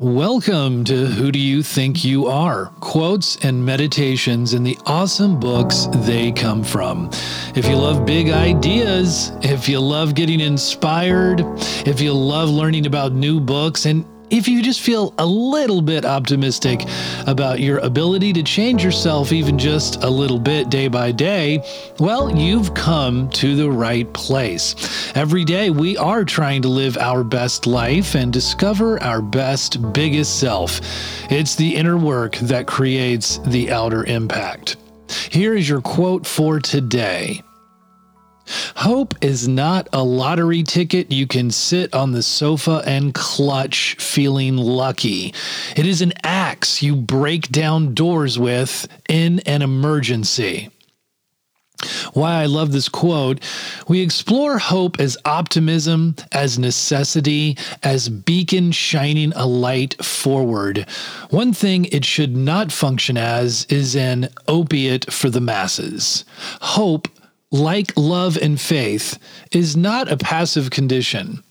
Welcome 0.00 0.84
to 0.84 1.04
Who 1.08 1.30
Do 1.30 1.38
You 1.38 1.62
Think 1.62 2.06
You 2.06 2.26
Are? 2.26 2.72
Quotes 2.80 3.36
and 3.44 3.62
meditations 3.62 4.54
in 4.54 4.62
the 4.62 4.78
awesome 4.86 5.38
books 5.38 5.88
they 5.92 6.32
come 6.32 6.64
from. 6.64 7.10
If 7.54 7.66
you 7.66 7.76
love 7.76 8.06
big 8.06 8.30
ideas, 8.30 9.30
if 9.42 9.68
you 9.68 9.78
love 9.78 10.14
getting 10.14 10.40
inspired, 10.40 11.44
if 11.86 12.00
you 12.00 12.14
love 12.14 12.48
learning 12.48 12.86
about 12.86 13.12
new 13.12 13.40
books, 13.40 13.84
and 13.84 14.06
if 14.30 14.48
you 14.48 14.62
just 14.62 14.80
feel 14.80 15.12
a 15.18 15.26
little 15.26 15.82
bit 15.82 16.04
optimistic 16.04 16.84
about 17.26 17.60
your 17.60 17.78
ability 17.78 18.32
to 18.34 18.42
change 18.42 18.84
yourself 18.84 19.32
even 19.32 19.58
just 19.58 20.02
a 20.02 20.08
little 20.08 20.38
bit 20.38 20.70
day 20.70 20.88
by 20.88 21.12
day, 21.12 21.62
well, 21.98 22.34
you've 22.34 22.72
come 22.74 23.28
to 23.30 23.56
the 23.56 23.70
right 23.70 24.10
place. 24.12 25.12
Every 25.14 25.44
day, 25.44 25.70
we 25.70 25.96
are 25.96 26.24
trying 26.24 26.62
to 26.62 26.68
live 26.68 26.96
our 26.98 27.24
best 27.24 27.66
life 27.66 28.14
and 28.14 28.32
discover 28.32 29.02
our 29.02 29.20
best, 29.20 29.92
biggest 29.92 30.38
self. 30.38 30.80
It's 31.30 31.56
the 31.56 31.74
inner 31.74 31.96
work 31.96 32.36
that 32.36 32.66
creates 32.66 33.38
the 33.38 33.70
outer 33.72 34.04
impact. 34.04 34.76
Here 35.30 35.54
is 35.54 35.68
your 35.68 35.80
quote 35.80 36.26
for 36.26 36.60
today. 36.60 37.42
Hope 38.76 39.14
is 39.20 39.48
not 39.48 39.88
a 39.92 40.02
lottery 40.02 40.62
ticket 40.62 41.12
you 41.12 41.26
can 41.26 41.50
sit 41.50 41.94
on 41.94 42.12
the 42.12 42.22
sofa 42.22 42.82
and 42.86 43.14
clutch 43.14 43.96
feeling 43.96 44.56
lucky. 44.56 45.34
It 45.76 45.86
is 45.86 46.02
an 46.02 46.12
axe 46.22 46.82
you 46.82 46.96
break 46.96 47.48
down 47.48 47.94
doors 47.94 48.38
with 48.38 48.88
in 49.08 49.40
an 49.40 49.62
emergency. 49.62 50.70
Why 52.12 52.42
I 52.42 52.46
love 52.46 52.72
this 52.72 52.88
quote. 52.88 53.40
We 53.88 54.00
explore 54.00 54.58
hope 54.58 55.00
as 55.00 55.16
optimism, 55.24 56.16
as 56.32 56.58
necessity, 56.58 57.56
as 57.82 58.08
beacon 58.08 58.72
shining 58.72 59.32
a 59.34 59.46
light 59.46 60.02
forward. 60.04 60.86
One 61.30 61.52
thing 61.52 61.86
it 61.86 62.04
should 62.04 62.36
not 62.36 62.72
function 62.72 63.16
as 63.16 63.64
is 63.70 63.96
an 63.96 64.28
opiate 64.46 65.10
for 65.10 65.30
the 65.30 65.40
masses. 65.40 66.24
Hope 66.60 67.08
like 67.50 67.92
love 67.96 68.36
and 68.36 68.60
faith, 68.60 69.18
is 69.52 69.76
not 69.76 70.10
a 70.10 70.16
passive 70.16 70.70
condition. 70.70 71.42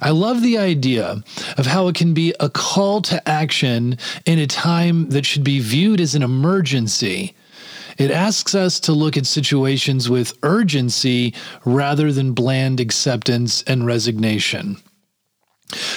I 0.00 0.10
love 0.10 0.42
the 0.42 0.58
idea 0.58 1.22
of 1.58 1.66
how 1.66 1.88
it 1.88 1.94
can 1.94 2.14
be 2.14 2.34
a 2.40 2.48
call 2.48 3.02
to 3.02 3.28
action 3.28 3.98
in 4.24 4.38
a 4.38 4.46
time 4.46 5.10
that 5.10 5.26
should 5.26 5.44
be 5.44 5.60
viewed 5.60 6.00
as 6.00 6.14
an 6.14 6.22
emergency. 6.22 7.34
It 7.98 8.10
asks 8.10 8.54
us 8.54 8.80
to 8.80 8.92
look 8.92 9.16
at 9.16 9.26
situations 9.26 10.08
with 10.08 10.38
urgency 10.42 11.34
rather 11.64 12.12
than 12.12 12.32
bland 12.32 12.80
acceptance 12.80 13.62
and 13.64 13.84
resignation. 13.84 14.78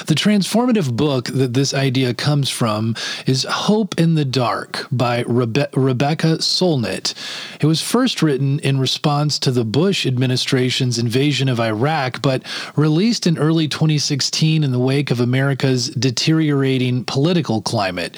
The 0.05 0.15
transformative 0.15 0.97
book 0.97 1.27
that 1.27 1.53
this 1.53 1.73
idea 1.73 2.13
comes 2.13 2.49
from 2.49 2.93
is 3.25 3.45
Hope 3.49 3.97
in 3.97 4.15
the 4.15 4.25
Dark 4.25 4.85
by 4.91 5.23
Rebe- 5.23 5.69
Rebecca 5.73 6.39
Solnit. 6.39 7.13
It 7.61 7.65
was 7.65 7.81
first 7.81 8.21
written 8.21 8.59
in 8.59 8.81
response 8.81 9.39
to 9.39 9.51
the 9.51 9.63
Bush 9.63 10.05
administration's 10.05 10.97
invasion 10.97 11.47
of 11.47 11.61
Iraq, 11.61 12.21
but 12.21 12.43
released 12.75 13.25
in 13.25 13.37
early 13.37 13.69
2016 13.69 14.65
in 14.65 14.71
the 14.71 14.79
wake 14.79 15.09
of 15.09 15.21
America's 15.21 15.87
deteriorating 15.89 17.05
political 17.05 17.61
climate. 17.61 18.17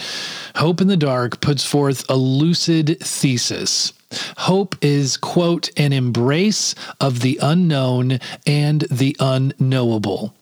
Hope 0.56 0.82
in 0.82 0.88
the 0.88 0.98
Dark 0.98 1.40
puts 1.40 1.64
forth 1.64 2.04
a 2.10 2.16
lucid 2.16 2.98
thesis. 3.00 3.94
Hope 4.38 4.76
is, 4.82 5.18
quote, 5.18 5.70
an 5.78 5.94
embrace 5.94 6.74
of 7.00 7.22
the 7.22 7.40
unknown 7.42 8.20
and 8.46 8.82
the 8.90 9.16
unknowable. 9.20 10.34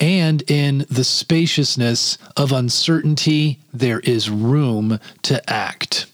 And 0.00 0.48
in 0.50 0.86
the 0.90 1.04
spaciousness 1.04 2.18
of 2.36 2.52
uncertainty, 2.52 3.58
there 3.72 4.00
is 4.00 4.30
room 4.30 5.00
to 5.22 5.50
act. 5.50 6.06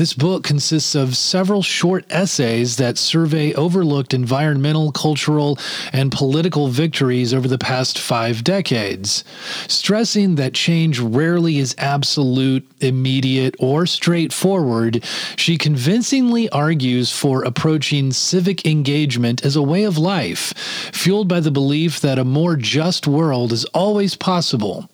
This 0.00 0.14
book 0.14 0.44
consists 0.44 0.94
of 0.94 1.14
several 1.14 1.60
short 1.60 2.06
essays 2.08 2.76
that 2.76 2.96
survey 2.96 3.52
overlooked 3.52 4.14
environmental, 4.14 4.92
cultural, 4.92 5.58
and 5.92 6.10
political 6.10 6.68
victories 6.68 7.34
over 7.34 7.46
the 7.46 7.58
past 7.58 7.98
five 7.98 8.42
decades, 8.42 9.24
stressing 9.68 10.36
that 10.36 10.54
change 10.54 11.00
rarely 11.00 11.58
is 11.58 11.74
absolute, 11.76 12.66
immediate, 12.80 13.54
or 13.58 13.84
straightforward. 13.84 15.04
She 15.36 15.58
convincingly 15.58 16.48
argues 16.48 17.12
for 17.12 17.42
approaching 17.42 18.10
civic 18.10 18.66
engagement 18.66 19.44
as 19.44 19.54
a 19.54 19.62
way 19.62 19.84
of 19.84 19.98
life, 19.98 20.54
fueled 20.94 21.28
by 21.28 21.40
the 21.40 21.50
belief 21.50 22.00
that 22.00 22.18
a 22.18 22.24
more 22.24 22.56
just 22.56 23.06
world 23.06 23.52
is 23.52 23.66
always 23.66 24.16
possible 24.16 24.88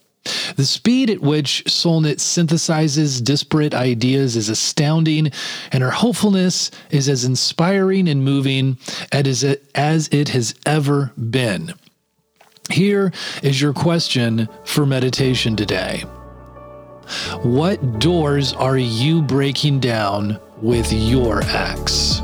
the 0.57 0.65
speed 0.65 1.11
at 1.11 1.21
which 1.21 1.65
Solnit 1.67 2.17
synthesizes 2.17 3.23
disparate 3.23 3.75
ideas 3.75 4.37
is 4.37 4.49
astounding, 4.49 5.31
and 5.71 5.83
her 5.83 5.91
hopefulness 5.91 6.71
is 6.91 7.09
as 7.09 7.25
inspiring 7.25 8.09
and 8.09 8.25
moving 8.25 8.79
as 9.13 9.45
it 9.45 10.29
has 10.29 10.55
ever 10.67 11.13
been. 11.31 11.75
Here 12.71 13.13
is 13.43 13.61
your 13.61 13.73
question 13.73 14.49
for 14.65 14.85
meditation 14.85 15.55
today. 15.55 16.05
What 17.43 18.01
doors 18.01 18.53
are 18.53 18.77
you 18.77 19.23
breaking 19.23 19.79
down 19.79 20.41
with 20.61 20.93
your 20.93 21.43
axe? 21.43 22.21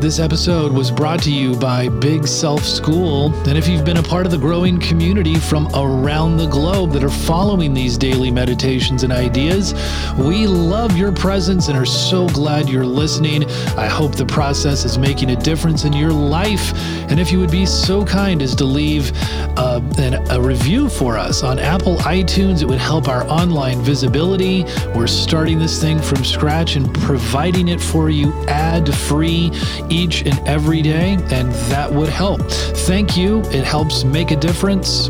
This 0.00 0.20
episode 0.20 0.72
was 0.72 0.92
brought 0.92 1.20
to 1.24 1.32
you 1.32 1.56
by 1.56 1.88
Big 1.88 2.24
Self 2.24 2.62
School. 2.62 3.34
And 3.48 3.58
if 3.58 3.66
you've 3.66 3.84
been 3.84 3.96
a 3.96 4.02
part 4.02 4.26
of 4.26 4.30
the 4.30 4.38
growing 4.38 4.78
community 4.78 5.34
from 5.34 5.66
around 5.74 6.36
the 6.36 6.46
globe 6.46 6.92
that 6.92 7.02
are 7.02 7.10
following 7.10 7.74
these 7.74 7.98
daily 7.98 8.30
meditations 8.30 9.02
and 9.02 9.12
ideas, 9.12 9.74
we 10.16 10.46
love 10.46 10.96
your 10.96 11.10
presence 11.10 11.66
and 11.66 11.76
are 11.76 11.84
so 11.84 12.28
glad 12.28 12.68
you're 12.68 12.86
listening. 12.86 13.44
I 13.76 13.86
hope 13.86 14.14
the 14.14 14.24
process 14.24 14.84
is 14.84 14.98
making 14.98 15.30
a 15.30 15.36
difference 15.36 15.84
in 15.84 15.92
your 15.92 16.12
life. 16.12 16.72
And 17.10 17.18
if 17.18 17.32
you 17.32 17.40
would 17.40 17.50
be 17.50 17.66
so 17.66 18.04
kind 18.04 18.40
as 18.40 18.54
to 18.54 18.64
leave 18.64 19.10
uh, 19.58 19.80
an, 19.98 20.14
a 20.30 20.40
review 20.40 20.88
for 20.88 21.18
us 21.18 21.42
on 21.42 21.58
Apple 21.58 21.96
iTunes, 21.96 22.62
it 22.62 22.66
would 22.66 22.78
help 22.78 23.08
our 23.08 23.26
online 23.28 23.82
visibility. 23.82 24.62
We're 24.94 25.08
starting 25.08 25.58
this 25.58 25.80
thing 25.80 25.98
from 25.98 26.24
scratch 26.24 26.76
and 26.76 26.94
providing 27.00 27.66
it 27.66 27.80
for 27.80 28.10
you 28.10 28.32
ad 28.46 28.94
free 28.94 29.50
each 29.90 30.22
and 30.22 30.38
every 30.46 30.82
day, 30.82 31.14
and 31.30 31.52
that 31.70 31.92
would 31.92 32.08
help. 32.08 32.42
Thank 32.42 33.16
you. 33.16 33.40
It 33.46 33.64
helps 33.64 34.04
make 34.04 34.30
a 34.30 34.36
difference. 34.36 35.08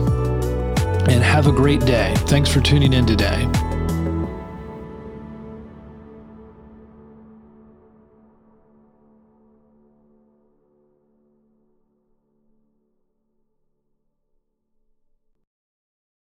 And 1.08 1.22
have 1.22 1.46
a 1.46 1.52
great 1.52 1.80
day. 1.80 2.14
Thanks 2.26 2.50
for 2.50 2.60
tuning 2.60 2.92
in 2.92 3.06
today. 3.06 3.48